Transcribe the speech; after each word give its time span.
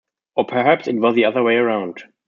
Or 0.35 0.45
perhaps 0.45 0.87
it 0.87 0.95
was 0.95 1.13
the 1.13 1.25
other 1.25 1.43
way 1.43 1.57
around. 1.57 2.05